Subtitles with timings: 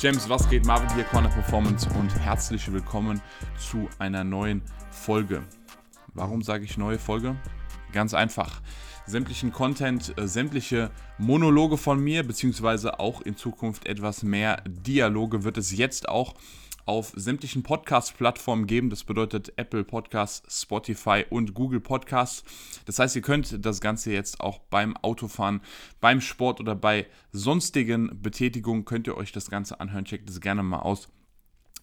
[0.00, 0.64] James, was geht?
[0.64, 3.20] Marvin hier, Corner Performance und herzlich willkommen
[3.58, 5.42] zu einer neuen Folge.
[6.14, 7.36] Warum sage ich neue Folge?
[7.92, 8.62] Ganz einfach.
[9.04, 15.58] Sämtlichen Content, äh, sämtliche Monologe von mir, beziehungsweise auch in Zukunft etwas mehr Dialoge wird
[15.58, 16.34] es jetzt auch
[16.90, 18.90] auf sämtlichen Podcast-Plattformen geben.
[18.90, 22.42] Das bedeutet Apple Podcasts, Spotify und Google Podcasts.
[22.84, 25.60] Das heißt, ihr könnt das Ganze jetzt auch beim Autofahren,
[26.00, 30.04] beim Sport oder bei sonstigen Betätigungen könnt ihr euch das Ganze anhören.
[30.04, 31.08] Checkt es gerne mal aus.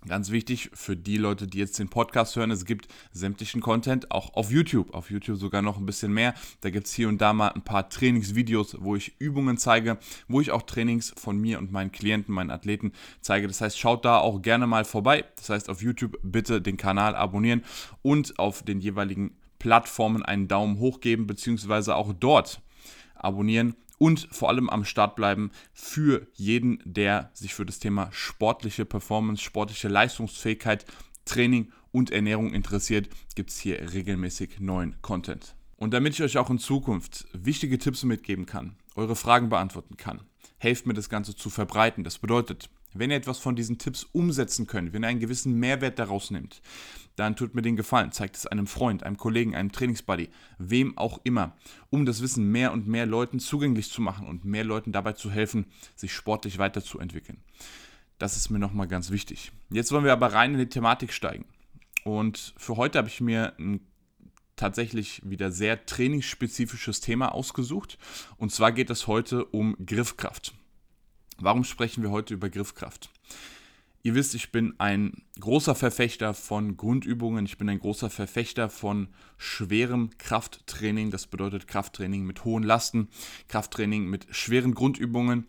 [0.06, 4.34] Ganz wichtig für die Leute, die jetzt den Podcast hören, es gibt sämtlichen Content auch
[4.36, 4.94] auf YouTube.
[4.94, 6.34] Auf YouTube sogar noch ein bisschen mehr.
[6.62, 9.98] Da gibt es hier und da mal ein paar Trainingsvideos, wo ich Übungen zeige,
[10.28, 13.48] wo ich auch Trainings von mir und meinen Klienten, meinen Athleten zeige.
[13.48, 15.26] Das heißt, schaut da auch gerne mal vorbei.
[15.36, 17.64] Das heißt, auf YouTube bitte den Kanal abonnieren
[18.02, 22.62] und auf den jeweiligen Plattformen einen Daumen hoch geben, beziehungsweise auch dort
[23.16, 28.86] abonnieren und vor allem am Start bleiben für jeden, der sich für das Thema sportliche
[28.86, 30.86] Performance, sportliche Leistungsfähigkeit,
[31.26, 35.56] Training und Ernährung interessiert, gibt es hier regelmäßig neuen Content.
[35.76, 40.22] Und damit ich euch auch in Zukunft wichtige Tipps mitgeben kann, eure Fragen beantworten kann,
[40.58, 42.04] helft mir das Ganze zu verbreiten.
[42.04, 46.00] Das bedeutet, wenn ihr etwas von diesen Tipps umsetzen könnt, wenn ihr einen gewissen Mehrwert
[46.00, 46.62] daraus nimmt,
[47.16, 51.20] dann tut mir den Gefallen, zeigt es einem Freund, einem Kollegen, einem Trainingsbuddy, wem auch
[51.24, 51.56] immer,
[51.90, 55.32] um das Wissen mehr und mehr Leuten zugänglich zu machen und mehr Leuten dabei zu
[55.32, 55.66] helfen,
[55.96, 57.44] sich sportlich weiterzuentwickeln.
[58.20, 59.52] Das ist mir nochmal ganz wichtig.
[59.70, 61.46] Jetzt wollen wir aber rein in die Thematik steigen.
[62.04, 63.82] Und für heute habe ich mir ein
[64.56, 67.98] tatsächlich wieder sehr trainingsspezifisches Thema ausgesucht.
[68.38, 70.54] Und zwar geht es heute um Griffkraft.
[71.40, 73.12] Warum sprechen wir heute über Griffkraft?
[74.02, 79.10] Ihr wisst, ich bin ein großer Verfechter von Grundübungen, ich bin ein großer Verfechter von
[79.38, 83.10] schwerem Krafttraining, das bedeutet Krafttraining mit hohen Lasten,
[83.50, 85.46] Krafttraining mit schweren Grundübungen.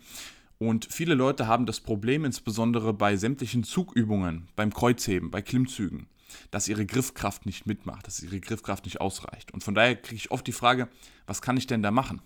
[0.58, 6.08] Und viele Leute haben das Problem, insbesondere bei sämtlichen Zugübungen, beim Kreuzheben, bei Klimmzügen,
[6.50, 9.54] dass ihre Griffkraft nicht mitmacht, dass ihre Griffkraft nicht ausreicht.
[9.54, 10.88] Und von daher kriege ich oft die Frage,
[11.26, 12.20] was kann ich denn da machen?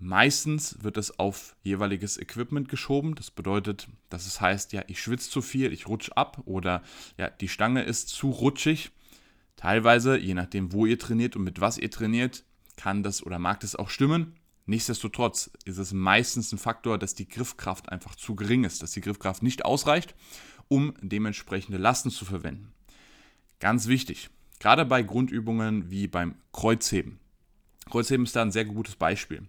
[0.00, 3.16] Meistens wird es auf jeweiliges Equipment geschoben.
[3.16, 6.82] Das bedeutet, dass es heißt, ja, ich schwitze zu viel, ich rutsche ab oder
[7.16, 8.92] ja, die Stange ist zu rutschig.
[9.56, 12.44] Teilweise, je nachdem, wo ihr trainiert und mit was ihr trainiert,
[12.76, 14.34] kann das oder mag das auch stimmen.
[14.66, 19.00] Nichtsdestotrotz ist es meistens ein Faktor, dass die Griffkraft einfach zu gering ist, dass die
[19.00, 20.14] Griffkraft nicht ausreicht,
[20.68, 22.72] um dementsprechende Lasten zu verwenden.
[23.58, 24.30] Ganz wichtig,
[24.60, 27.18] gerade bei Grundübungen wie beim Kreuzheben.
[27.88, 29.46] Kreuzheben ist da ein sehr gutes Beispiel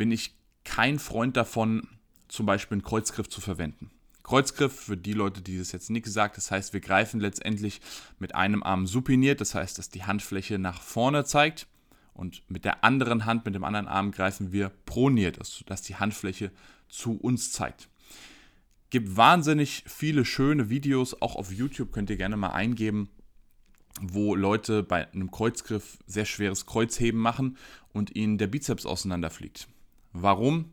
[0.00, 1.86] bin ich kein Freund davon,
[2.26, 3.90] zum Beispiel einen Kreuzgriff zu verwenden.
[4.22, 7.82] Kreuzgriff, für die Leute, die das jetzt nicht gesagt, das heißt, wir greifen letztendlich
[8.18, 11.66] mit einem Arm supiniert, das heißt, dass die Handfläche nach vorne zeigt
[12.14, 16.50] und mit der anderen Hand, mit dem anderen Arm greifen wir proniert, dass die Handfläche
[16.88, 17.90] zu uns zeigt.
[18.88, 23.10] Gibt wahnsinnig viele schöne Videos, auch auf YouTube könnt ihr gerne mal eingeben,
[24.00, 27.56] wo Leute bei einem Kreuzgriff sehr schweres Kreuzheben machen
[27.92, 29.68] und ihnen der Bizeps auseinanderfliegt.
[30.12, 30.72] Warum?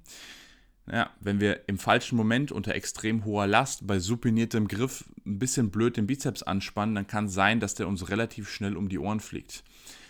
[0.92, 5.70] Ja, wenn wir im falschen Moment unter extrem hoher Last bei supiniertem Griff ein bisschen
[5.70, 9.20] blöd den Bizeps anspannen, dann kann sein, dass der uns relativ schnell um die Ohren
[9.20, 9.64] fliegt.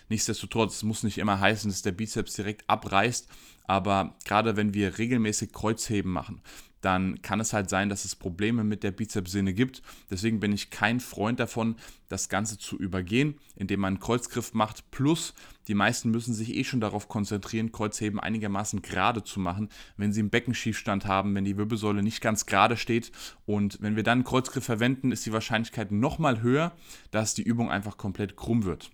[0.09, 3.27] Nichtsdestotrotz, es muss nicht immer heißen, dass der Bizeps direkt abreißt,
[3.65, 6.41] aber gerade wenn wir regelmäßig Kreuzheben machen,
[6.87, 9.81] dann kann es halt sein, dass es Probleme mit der Bizepssehne gibt.
[10.09, 11.75] Deswegen bin ich kein Freund davon,
[12.07, 14.89] das Ganze zu übergehen, indem man einen Kreuzgriff macht.
[14.89, 15.33] Plus,
[15.67, 20.21] die meisten müssen sich eh schon darauf konzentrieren, Kreuzheben einigermaßen gerade zu machen, wenn sie
[20.21, 23.11] einen Beckenschiefstand haben, wenn die Wirbelsäule nicht ganz gerade steht.
[23.45, 26.71] Und wenn wir dann einen Kreuzgriff verwenden, ist die Wahrscheinlichkeit nochmal höher,
[27.11, 28.91] dass die Übung einfach komplett krumm wird.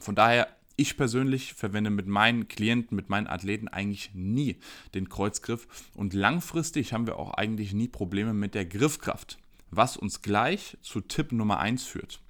[0.00, 4.56] Von daher ich persönlich verwende mit meinen Klienten, mit meinen Athleten eigentlich nie
[4.94, 9.38] den Kreuzgriff und langfristig haben wir auch eigentlich nie Probleme mit der Griffkraft,
[9.70, 12.20] was uns gleich zu Tipp Nummer 1 führt.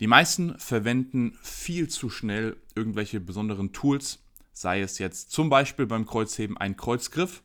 [0.00, 4.18] Die meisten verwenden viel zu schnell irgendwelche besonderen Tools,
[4.52, 7.42] sei es jetzt zum Beispiel beim Kreuzheben ein Kreuzgriff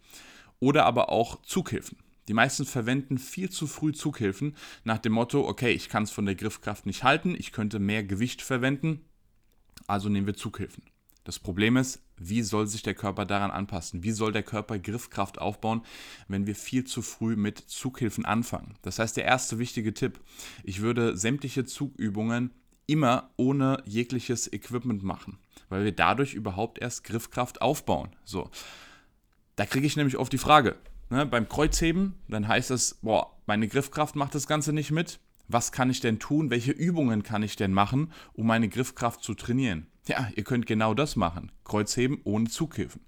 [0.60, 1.98] oder aber auch Zughilfen.
[2.28, 6.26] Die meisten verwenden viel zu früh Zughilfen nach dem Motto, okay, ich kann es von
[6.26, 9.02] der Griffkraft nicht halten, ich könnte mehr Gewicht verwenden,
[9.92, 10.84] also nehmen wir Zughilfen.
[11.24, 14.04] Das Problem ist, wie soll sich der Körper daran anpassen?
[14.04, 15.84] Wie soll der Körper Griffkraft aufbauen,
[16.28, 18.76] wenn wir viel zu früh mit Zughilfen anfangen?
[18.82, 20.20] Das heißt, der erste wichtige Tipp,
[20.64, 22.52] ich würde sämtliche Zugübungen
[22.88, 25.38] immer ohne jegliches Equipment machen,
[25.70, 28.10] weil wir dadurch überhaupt erst Griffkraft aufbauen.
[28.26, 28.50] So,
[29.56, 30.76] da kriege ich nämlich oft die Frage,
[31.10, 35.20] ne, beim Kreuzheben, dann heißt es, boah, meine Griffkraft macht das Ganze nicht mit,
[35.54, 39.34] was kann ich denn tun, welche Übungen kann ich denn machen, um meine Griffkraft zu
[39.34, 39.88] trainieren?
[40.08, 41.52] Ja, ihr könnt genau das machen.
[41.64, 43.02] Kreuzheben ohne Zughilfen.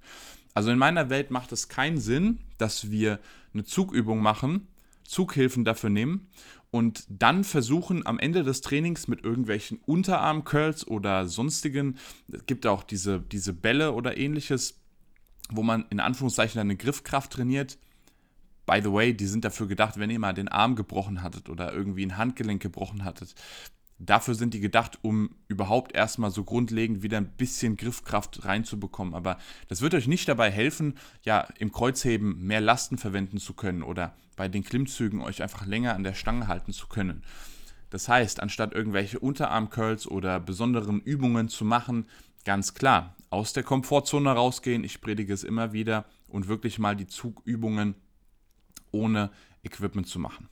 [0.53, 3.19] Also in meiner Welt macht es keinen Sinn, dass wir
[3.53, 4.67] eine Zugübung machen,
[5.03, 6.29] Zughilfen dafür nehmen
[6.73, 11.97] und dann versuchen am Ende des Trainings mit irgendwelchen Unterarm-Curls oder sonstigen,
[12.31, 14.79] es gibt auch diese, diese Bälle oder ähnliches,
[15.49, 17.77] wo man in Anführungszeichen eine Griffkraft trainiert.
[18.65, 21.73] By the way, die sind dafür gedacht, wenn ihr mal den Arm gebrochen hattet oder
[21.73, 23.35] irgendwie ein Handgelenk gebrochen hattet.
[23.99, 29.13] Dafür sind die gedacht, um überhaupt erstmal so grundlegend wieder ein bisschen Griffkraft reinzubekommen.
[29.13, 29.37] Aber
[29.67, 34.15] das wird euch nicht dabei helfen, ja, im Kreuzheben mehr Lasten verwenden zu können oder
[34.35, 37.23] bei den Klimmzügen euch einfach länger an der Stange halten zu können.
[37.91, 42.07] Das heißt, anstatt irgendwelche Unterarm-Curls oder besonderen Übungen zu machen,
[42.43, 44.83] ganz klar, aus der Komfortzone rausgehen.
[44.83, 47.95] Ich predige es immer wieder und wirklich mal die Zugübungen
[48.93, 49.31] ohne
[49.63, 50.49] Equipment zu machen.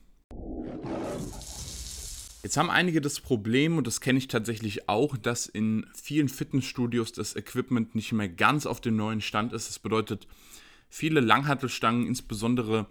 [2.44, 7.12] Jetzt haben einige das Problem, und das kenne ich tatsächlich auch, dass in vielen Fitnessstudios
[7.12, 9.70] das Equipment nicht mehr ganz auf dem neuen Stand ist.
[9.70, 10.28] Das bedeutet,
[10.90, 12.88] viele Langhantelstangen, insbesondere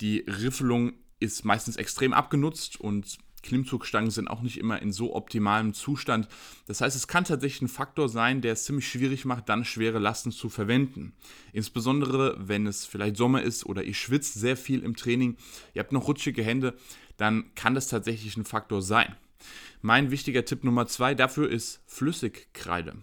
[0.00, 5.74] die Riffelung, ist meistens extrem abgenutzt und Klimmzugstangen sind auch nicht immer in so optimalem
[5.74, 6.28] Zustand.
[6.66, 10.00] Das heißt, es kann tatsächlich ein Faktor sein, der es ziemlich schwierig macht, dann schwere
[10.00, 11.12] Lasten zu verwenden.
[11.52, 15.36] Insbesondere, wenn es vielleicht Sommer ist oder ihr schwitzt sehr viel im Training,
[15.74, 16.74] ihr habt noch rutschige Hände,
[17.16, 19.14] dann kann das tatsächlich ein Faktor sein.
[19.82, 22.96] Mein wichtiger Tipp Nummer zwei dafür ist Flüssigkreide.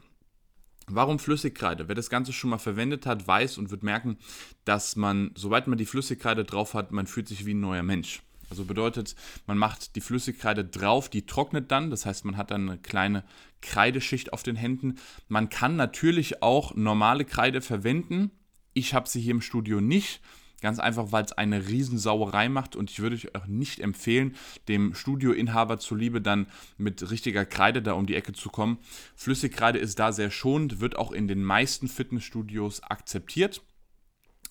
[0.88, 1.88] Warum Flüssigkreide?
[1.88, 4.18] Wer das Ganze schon mal verwendet hat, weiß und wird merken,
[4.66, 8.24] dass man, sobald man die Flüssigkreide drauf hat, man fühlt sich wie ein neuer Mensch.
[8.52, 9.16] Also bedeutet,
[9.48, 13.24] man macht die Flüssigkreide drauf, die trocknet dann, das heißt, man hat dann eine kleine
[13.62, 14.98] Kreideschicht auf den Händen.
[15.30, 18.30] Man kann natürlich auch normale Kreide verwenden.
[18.74, 20.20] Ich habe sie hier im Studio nicht.
[20.60, 24.36] Ganz einfach, weil es eine Riesensauerei macht und ich würde euch auch nicht empfehlen,
[24.68, 26.46] dem Studioinhaber zuliebe dann
[26.78, 28.78] mit richtiger Kreide da um die Ecke zu kommen.
[29.16, 33.64] Flüssigkreide ist da sehr schonend, wird auch in den meisten Fitnessstudios akzeptiert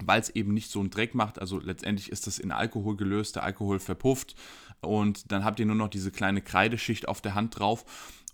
[0.07, 1.39] weil es eben nicht so einen Dreck macht.
[1.41, 4.35] Also letztendlich ist das in Alkohol gelöst, der Alkohol verpufft
[4.81, 7.85] und dann habt ihr nur noch diese kleine Kreideschicht auf der Hand drauf.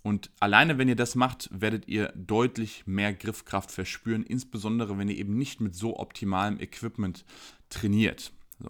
[0.03, 5.17] Und alleine, wenn ihr das macht, werdet ihr deutlich mehr Griffkraft verspüren, insbesondere wenn ihr
[5.17, 7.25] eben nicht mit so optimalem Equipment
[7.71, 8.33] trainiert.
[8.61, 8.69] So.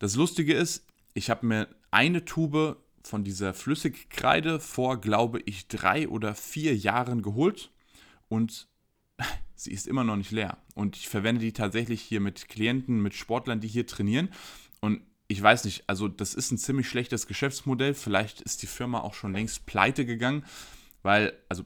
[0.00, 0.84] Das Lustige ist,
[1.14, 7.22] ich habe mir eine Tube von dieser Flüssigkreide vor, glaube ich, drei oder vier Jahren
[7.22, 7.70] geholt
[8.28, 8.68] und
[9.62, 10.58] sie ist immer noch nicht leer.
[10.74, 14.28] Und ich verwende die tatsächlich hier mit Klienten, mit Sportlern, die hier trainieren.
[14.80, 17.94] Und ich weiß nicht, also das ist ein ziemlich schlechtes Geschäftsmodell.
[17.94, 20.44] Vielleicht ist die Firma auch schon längst pleite gegangen,
[21.02, 21.64] weil, also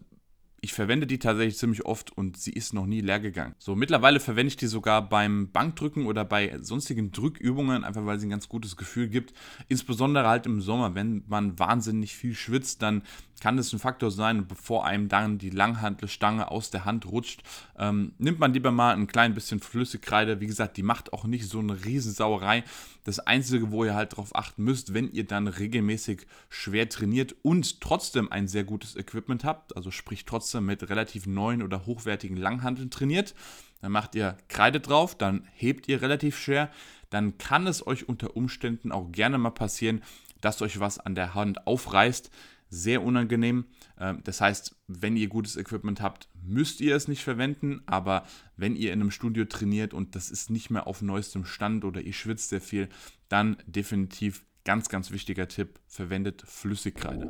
[0.60, 3.54] ich verwende die tatsächlich ziemlich oft und sie ist noch nie leer gegangen.
[3.58, 8.26] So, mittlerweile verwende ich die sogar beim Bankdrücken oder bei sonstigen Drückübungen, einfach weil sie
[8.26, 9.32] ein ganz gutes Gefühl gibt.
[9.69, 13.02] Insbesondere halt im Sommer, wenn man wahnsinnig viel schwitzt, dann
[13.41, 17.43] kann das ein Faktor sein, bevor einem dann die Langhantelstange aus der Hand rutscht,
[17.79, 20.41] ähm, nimmt man lieber mal ein klein bisschen Flüssigkreide.
[20.41, 22.65] Wie gesagt, die macht auch nicht so eine Riesensauerei.
[23.05, 27.81] Das Einzige, wo ihr halt darauf achten müsst, wenn ihr dann regelmäßig schwer trainiert und
[27.81, 32.91] trotzdem ein sehr gutes Equipment habt, also sprich trotzdem mit relativ neuen oder hochwertigen Langhanteln
[32.91, 33.35] trainiert,
[33.83, 36.71] dann macht ihr Kreide drauf, dann hebt ihr relativ schwer,
[37.11, 40.03] dann kann es euch unter Umständen auch gerne mal passieren,
[40.41, 42.31] dass euch was an der Hand aufreißt
[42.68, 43.66] sehr unangenehm.
[43.99, 48.76] Ähm, das heißt, wenn ihr gutes Equipment habt, müsst ihr es nicht verwenden, aber wenn
[48.76, 52.12] ihr in einem Studio trainiert und das ist nicht mehr auf neuestem Stand oder ihr
[52.12, 52.88] schwitzt sehr viel,
[53.28, 57.28] dann definitiv ganz, ganz wichtiger Tipp, verwendet Flüssigkreide.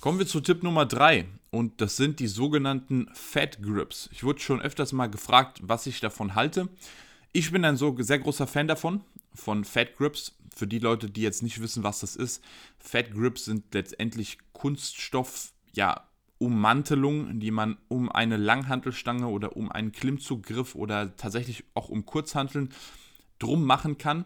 [0.00, 4.08] Kommen wir zu Tipp Nummer 3 und das sind die sogenannten Fat Grips.
[4.12, 6.68] Ich wurde schon öfters mal gefragt, was ich davon halte.
[7.32, 9.02] Ich bin ein so sehr großer Fan davon,
[9.36, 10.36] von Fat Grips.
[10.54, 12.42] Für die Leute, die jetzt nicht wissen, was das ist,
[12.78, 19.92] Fat Grips sind letztendlich Kunststoff, ja, Ummantelungen, die man um eine Langhantelstange oder um einen
[19.92, 22.70] Klimmzuggriff oder tatsächlich auch um Kurzhanteln
[23.38, 24.24] drum machen kann,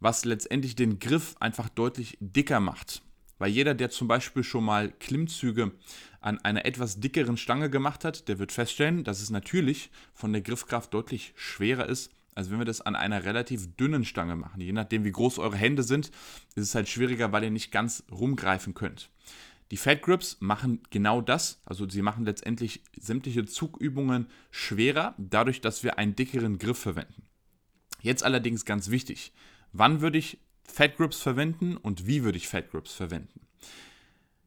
[0.00, 3.02] was letztendlich den Griff einfach deutlich dicker macht.
[3.38, 5.72] Weil jeder, der zum Beispiel schon mal Klimmzüge
[6.20, 10.42] an einer etwas dickeren Stange gemacht hat, der wird feststellen, dass es natürlich von der
[10.42, 14.60] Griffkraft deutlich schwerer ist, als wenn wir das an einer relativ dünnen Stange machen.
[14.60, 16.12] Je nachdem, wie groß eure Hände sind,
[16.54, 19.10] ist es halt schwieriger, weil ihr nicht ganz rumgreifen könnt.
[19.72, 25.82] Die Fat Grips machen genau das, also sie machen letztendlich sämtliche Zugübungen schwerer, dadurch, dass
[25.82, 27.24] wir einen dickeren Griff verwenden.
[28.02, 29.32] Jetzt allerdings ganz wichtig,
[29.72, 33.40] wann würde ich Fat Grips verwenden und wie würde ich Fat Grips verwenden?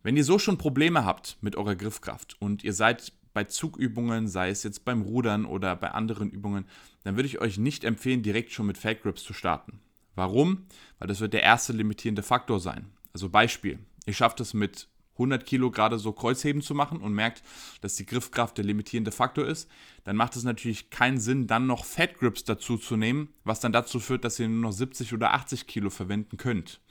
[0.01, 4.50] Wenn ihr so schon Probleme habt mit eurer Griffkraft und ihr seid bei Zugübungen, sei
[4.50, 6.65] es jetzt beim Rudern oder bei anderen Übungen,
[7.03, 9.79] dann würde ich euch nicht empfehlen, direkt schon mit Fat Grips zu starten.
[10.15, 10.65] Warum?
[11.00, 12.91] Weil das wird der erste limitierende Faktor sein.
[13.13, 17.43] Also Beispiel, ihr schafft es mit 100 Kilo gerade so Kreuzheben zu machen und merkt,
[17.81, 19.69] dass die Griffkraft der limitierende Faktor ist,
[20.03, 23.71] dann macht es natürlich keinen Sinn, dann noch Fat Grips dazu zu nehmen, was dann
[23.71, 26.81] dazu führt, dass ihr nur noch 70 oder 80 Kilo verwenden könnt.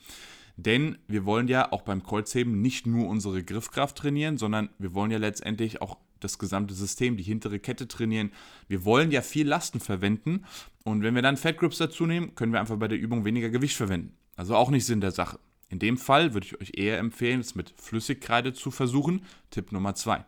[0.56, 5.10] Denn wir wollen ja auch beim Kreuzheben nicht nur unsere Griffkraft trainieren, sondern wir wollen
[5.10, 8.32] ja letztendlich auch das gesamte System, die hintere Kette trainieren.
[8.68, 10.44] Wir wollen ja viel Lasten verwenden
[10.84, 13.50] und wenn wir dann Fat Grips dazu nehmen, können wir einfach bei der Übung weniger
[13.50, 14.16] Gewicht verwenden.
[14.36, 15.38] Also auch nicht Sinn der Sache.
[15.68, 19.22] In dem Fall würde ich euch eher empfehlen, es mit Flüssigkreide zu versuchen.
[19.50, 20.24] Tipp Nummer 2.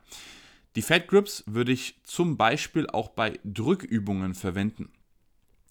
[0.77, 4.91] Die Fat Grips würde ich zum Beispiel auch bei Drückübungen verwenden.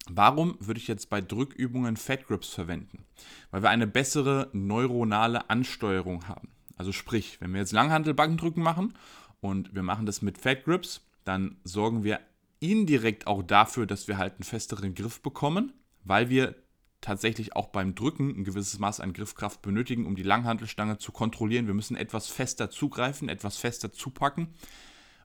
[0.08, 3.04] Warum würde ich jetzt bei Drückübungen Fat Grips verwenden?
[3.50, 6.48] Weil wir eine bessere neuronale Ansteuerung haben.
[6.76, 8.94] Also sprich, wenn wir jetzt Langhantelbankendrücken machen
[9.42, 12.20] und wir machen das mit Fat Grips, dann sorgen wir
[12.60, 15.72] indirekt auch dafür, dass wir halt einen festeren Griff bekommen,
[16.04, 16.54] weil wir
[17.00, 21.66] tatsächlich auch beim Drücken ein gewisses Maß an Griffkraft benötigen, um die Langhantelstange zu kontrollieren.
[21.66, 24.54] Wir müssen etwas fester zugreifen, etwas fester zupacken,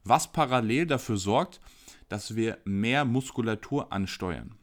[0.03, 1.62] was parallel dafür sorgt,
[2.09, 4.55] dass wir mehr Muskulatur ansteuern.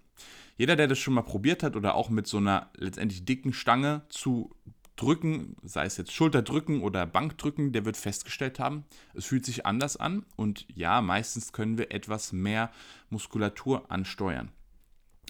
[0.57, 4.03] Jeder, der das schon mal probiert hat oder auch mit so einer letztendlich dicken Stange
[4.09, 4.51] zu
[4.97, 8.85] drücken, sei es jetzt Schulterdrücken oder Bankdrücken, der wird festgestellt haben,
[9.15, 12.71] es fühlt sich anders an und ja, meistens können wir etwas mehr
[13.11, 14.51] Muskulatur ansteuern.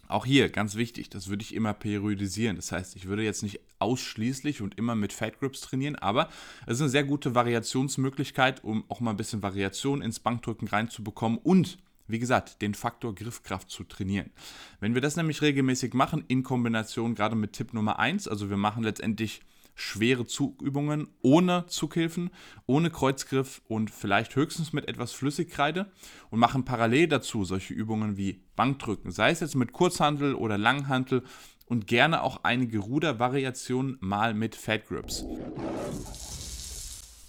[0.06, 2.56] Auch hier ganz wichtig, das würde ich immer periodisieren.
[2.56, 6.28] Das heißt, ich würde jetzt nicht ausschließlich und immer mit Fat Grips trainieren, aber
[6.66, 11.38] es ist eine sehr gute Variationsmöglichkeit, um auch mal ein bisschen Variation ins Bankdrücken reinzubekommen
[11.38, 14.30] und wie gesagt, den Faktor Griffkraft zu trainieren.
[14.78, 18.58] Wenn wir das nämlich regelmäßig machen, in Kombination gerade mit Tipp Nummer 1, also wir
[18.58, 19.40] machen letztendlich
[19.74, 22.30] schwere Zugübungen ohne Zughilfen,
[22.66, 25.90] ohne Kreuzgriff und vielleicht höchstens mit etwas Flüssigkreide
[26.30, 31.22] und machen parallel dazu solche Übungen wie Bankdrücken, sei es jetzt mit Kurzhantel oder Langhantel
[31.66, 35.24] und gerne auch einige Rudervariationen mal mit Fat Grips.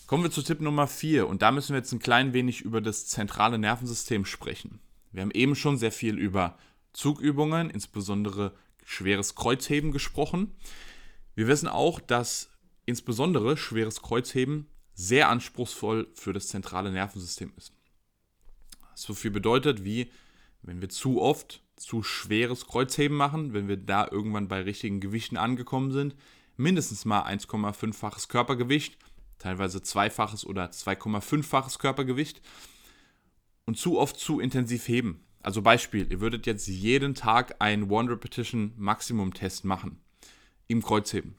[0.08, 2.80] Kommen wir zu Tipp Nummer 4 und da müssen wir jetzt ein klein wenig über
[2.80, 4.80] das zentrale Nervensystem sprechen.
[5.12, 6.58] Wir haben eben schon sehr viel über
[6.94, 10.52] Zugübungen, insbesondere schweres Kreuzheben gesprochen.
[11.36, 12.50] Wir wissen auch, dass
[12.86, 17.74] insbesondere schweres Kreuzheben sehr anspruchsvoll für das zentrale Nervensystem ist.
[18.94, 20.10] So viel bedeutet wie,
[20.62, 25.36] wenn wir zu oft zu schweres Kreuzheben machen, wenn wir da irgendwann bei richtigen Gewichten
[25.36, 26.15] angekommen sind,
[26.56, 28.98] mindestens mal 1,5-faches Körpergewicht,
[29.38, 32.42] teilweise zweifaches oder 2,5-faches Körpergewicht
[33.65, 35.25] und zu oft zu intensiv heben.
[35.42, 40.00] Also Beispiel, ihr würdet jetzt jeden Tag einen One Repetition Maximum Test machen
[40.68, 41.36] im Kreuzheben,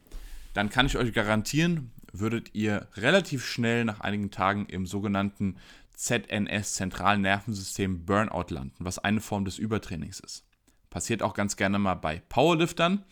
[0.54, 5.56] dann kann ich euch garantieren, würdet ihr relativ schnell nach einigen Tagen im sogenannten
[5.94, 10.44] ZNS, zentralen Nervensystem Burnout landen, was eine Form des Übertrainings ist.
[10.90, 13.04] Passiert auch ganz gerne mal bei Powerliftern,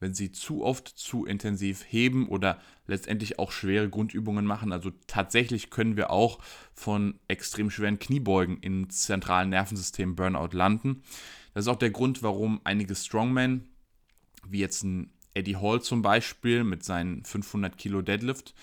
[0.00, 4.72] wenn sie zu oft zu intensiv heben oder letztendlich auch schwere Grundübungen machen.
[4.72, 6.38] Also tatsächlich können wir auch
[6.74, 11.02] von extrem schweren Kniebeugen im zentralen Nervensystem Burnout landen.
[11.54, 13.68] Das ist auch der Grund, warum einige Strongmen,
[14.46, 18.54] wie jetzt ein Eddie Hall zum Beispiel mit seinen 500 Kilo Deadlift,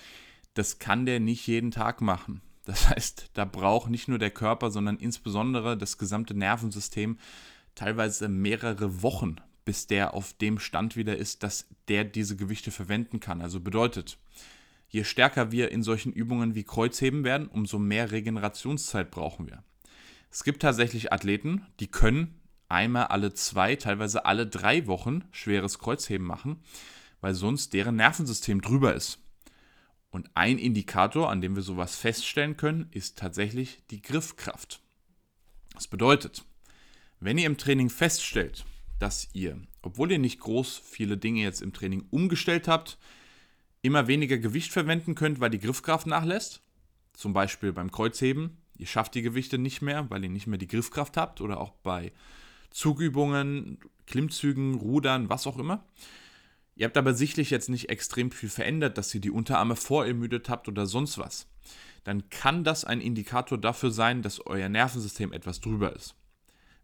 [0.54, 2.40] das kann der nicht jeden Tag machen.
[2.64, 7.18] Das heißt, da braucht nicht nur der Körper, sondern insbesondere das gesamte Nervensystem
[7.74, 13.20] teilweise mehrere Wochen, bis der auf dem Stand wieder ist, dass der diese Gewichte verwenden
[13.20, 13.40] kann.
[13.40, 14.18] Also bedeutet,
[14.88, 19.62] je stärker wir in solchen Übungen wie Kreuzheben werden, umso mehr Regenerationszeit brauchen wir.
[20.30, 22.40] Es gibt tatsächlich Athleten, die können
[22.74, 26.60] einmal alle zwei, teilweise alle drei Wochen schweres Kreuzheben machen,
[27.20, 29.20] weil sonst deren Nervensystem drüber ist.
[30.10, 34.80] Und ein Indikator, an dem wir sowas feststellen können, ist tatsächlich die Griffkraft.
[35.72, 36.44] Das bedeutet,
[37.20, 38.64] wenn ihr im Training feststellt,
[38.98, 42.98] dass ihr, obwohl ihr nicht groß viele Dinge jetzt im Training umgestellt habt,
[43.82, 46.62] immer weniger Gewicht verwenden könnt, weil die Griffkraft nachlässt,
[47.12, 50.68] zum Beispiel beim Kreuzheben, ihr schafft die Gewichte nicht mehr, weil ihr nicht mehr die
[50.68, 52.12] Griffkraft habt oder auch bei
[52.74, 55.86] Zugübungen, Klimmzügen, Rudern, was auch immer.
[56.74, 60.66] Ihr habt aber sichtlich jetzt nicht extrem viel verändert, dass ihr die Unterarme vorermüdet habt
[60.66, 61.46] oder sonst was.
[62.02, 66.16] Dann kann das ein Indikator dafür sein, dass euer Nervensystem etwas drüber ist.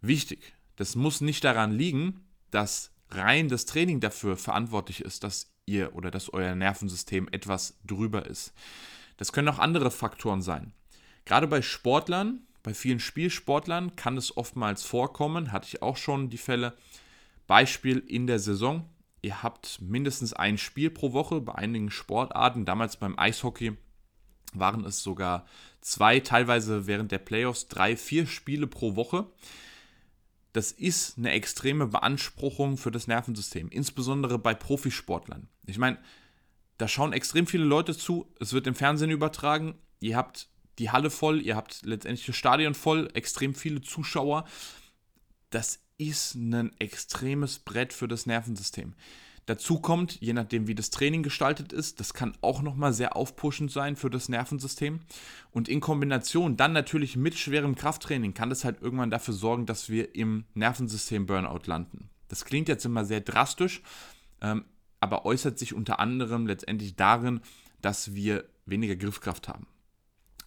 [0.00, 5.96] Wichtig, das muss nicht daran liegen, dass rein das Training dafür verantwortlich ist, dass ihr
[5.96, 8.52] oder dass euer Nervensystem etwas drüber ist.
[9.16, 10.72] Das können auch andere Faktoren sein.
[11.24, 16.38] Gerade bei Sportlern bei vielen Spielsportlern kann es oftmals vorkommen, hatte ich auch schon die
[16.38, 16.76] Fälle.
[17.46, 18.88] Beispiel in der Saison,
[19.22, 22.64] ihr habt mindestens ein Spiel pro Woche bei einigen Sportarten.
[22.64, 23.76] Damals beim Eishockey
[24.52, 25.46] waren es sogar
[25.80, 29.26] zwei, teilweise während der Playoffs drei, vier Spiele pro Woche.
[30.52, 35.48] Das ist eine extreme Beanspruchung für das Nervensystem, insbesondere bei Profisportlern.
[35.66, 35.98] Ich meine,
[36.78, 38.32] da schauen extrem viele Leute zu.
[38.40, 39.74] Es wird im Fernsehen übertragen.
[40.00, 40.49] Ihr habt
[40.80, 44.44] die Halle voll, ihr habt letztendlich das Stadion voll, extrem viele Zuschauer.
[45.50, 48.94] Das ist ein extremes Brett für das Nervensystem.
[49.46, 53.70] Dazu kommt, je nachdem wie das Training gestaltet ist, das kann auch nochmal sehr aufpushend
[53.70, 55.00] sein für das Nervensystem.
[55.50, 59.88] Und in Kombination dann natürlich mit schwerem Krafttraining kann das halt irgendwann dafür sorgen, dass
[59.88, 62.10] wir im Nervensystem Burnout landen.
[62.28, 63.82] Das klingt jetzt immer sehr drastisch,
[64.40, 64.64] ähm,
[65.00, 67.40] aber äußert sich unter anderem letztendlich darin,
[67.82, 69.66] dass wir weniger Griffkraft haben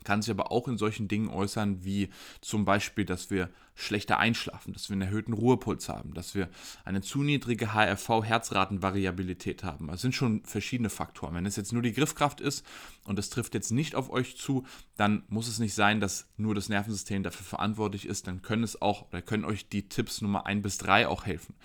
[0.04, 2.10] kann sich aber auch in solchen Dingen äußern, wie
[2.42, 6.50] zum Beispiel, dass wir schlechter einschlafen, dass wir einen erhöhten Ruhepuls haben, dass wir
[6.86, 9.88] eine zu niedrige HRV-Herzratenvariabilität haben.
[9.88, 11.34] Das sind schon verschiedene Faktoren.
[11.34, 12.66] Wenn es jetzt nur die Griffkraft ist
[13.06, 16.54] und das trifft jetzt nicht auf euch zu, dann muss es nicht sein, dass nur
[16.54, 18.28] das Nervensystem dafür verantwortlich ist.
[18.28, 21.56] Dann können es auch oder können euch die Tipps Nummer 1 bis 3 auch helfen.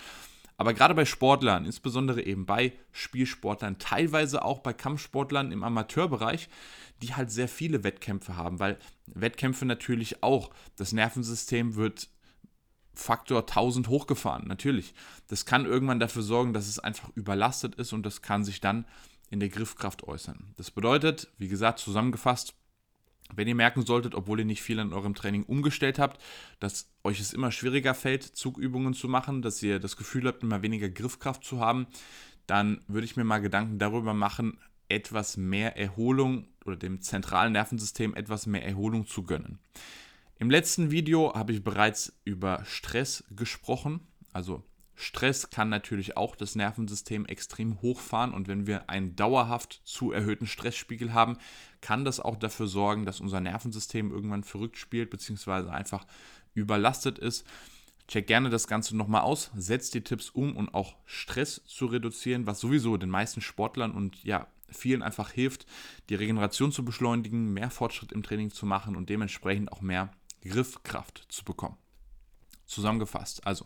[0.59, 6.49] Aber gerade bei Sportlern, insbesondere eben bei Spielsportlern, teilweise auch bei Kampfsportlern im Amateurbereich,
[7.01, 12.09] die halt sehr viele Wettkämpfe haben, weil Wettkämpfe natürlich auch, das Nervensystem wird
[12.93, 14.95] Faktor 1000 hochgefahren, natürlich.
[15.29, 18.85] Das kann irgendwann dafür sorgen, dass es einfach überlastet ist und das kann sich dann
[19.31, 20.55] in der Griffkraft äußern.
[20.57, 22.55] Das bedeutet, wie gesagt, zusammengefasst,
[23.35, 26.21] wenn ihr merken solltet, obwohl ihr nicht viel an eurem Training umgestellt habt,
[26.61, 30.63] dass euch es immer schwieriger fällt, Zugübungen zu machen, dass ihr das Gefühl habt, immer
[30.63, 31.87] weniger Griffkraft zu haben,
[32.47, 34.59] dann würde ich mir mal Gedanken darüber machen,
[34.89, 39.59] etwas mehr Erholung oder dem zentralen Nervensystem etwas mehr Erholung zu gönnen.
[40.39, 44.01] Im letzten Video habe ich bereits über Stress gesprochen,
[44.33, 44.63] also
[45.01, 50.49] Stress kann natürlich auch das Nervensystem extrem hochfahren und wenn wir einen dauerhaft zu erhöhten
[50.49, 51.39] Stressspiegel haben,
[51.81, 55.71] kann das auch dafür sorgen, dass unser Nervensystem irgendwann verrückt spielt bzw.
[55.71, 56.05] einfach
[56.53, 57.47] überlastet ist.
[58.09, 62.49] Check gerne das Ganze nochmal aus, setzt die Tipps um, um auch Stress zu reduzieren,
[62.49, 65.65] was sowieso den meisten Sportlern und ja, vielen einfach hilft,
[66.09, 70.11] die Regeneration zu beschleunigen, mehr Fortschritt im Training zu machen und dementsprechend auch mehr
[70.43, 71.77] Griffkraft zu bekommen.
[72.67, 73.65] Zusammengefasst, also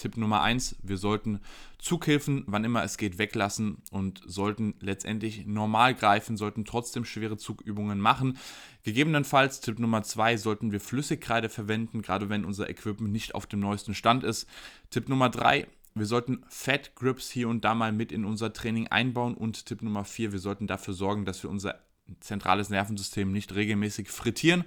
[0.00, 1.40] Tipp Nummer eins: wir sollten
[1.78, 8.00] Zughilfen, wann immer es geht, weglassen und sollten letztendlich normal greifen, sollten trotzdem schwere Zugübungen
[8.00, 8.38] machen.
[8.82, 13.60] Gegebenenfalls, Tipp Nummer zwei: sollten wir Flüssigkreide verwenden, gerade wenn unser Equipment nicht auf dem
[13.60, 14.48] neuesten Stand ist.
[14.88, 18.88] Tipp Nummer drei: wir sollten Fat Grips hier und da mal mit in unser Training
[18.88, 19.34] einbauen.
[19.34, 21.78] Und Tipp Nummer vier: wir sollten dafür sorgen, dass wir unser
[22.20, 24.64] zentrales Nervensystem nicht regelmäßig frittieren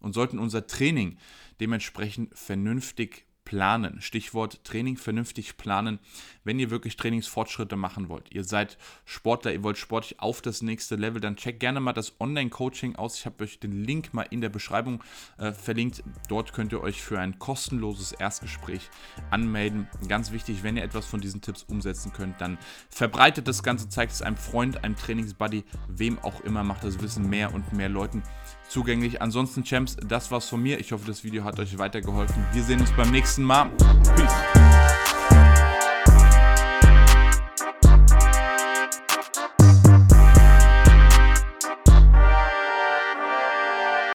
[0.00, 1.18] und sollten unser Training
[1.60, 4.02] dementsprechend vernünftig planen.
[4.02, 5.98] Stichwort Training vernünftig planen,
[6.44, 8.34] wenn ihr wirklich Trainingsfortschritte machen wollt.
[8.34, 12.20] Ihr seid Sportler, ihr wollt sportlich auf das nächste Level, dann checkt gerne mal das
[12.20, 13.18] Online-Coaching aus.
[13.18, 15.02] Ich habe euch den Link mal in der Beschreibung
[15.38, 16.02] äh, verlinkt.
[16.28, 18.90] Dort könnt ihr euch für ein kostenloses Erstgespräch
[19.30, 19.88] anmelden.
[20.08, 22.58] Ganz wichtig, wenn ihr etwas von diesen Tipps umsetzen könnt, dann
[22.90, 27.30] verbreitet das Ganze, zeigt es einem Freund, einem Trainingsbuddy, wem auch immer, macht das Wissen
[27.30, 28.22] mehr und mehr Leuten
[28.68, 29.22] zugänglich.
[29.22, 30.78] Ansonsten, Champs, das war's von mir.
[30.80, 32.44] Ich hoffe, das Video hat euch weitergeholfen.
[32.52, 33.70] Wir sehen uns beim nächsten Mal.
[34.16, 34.55] Peace.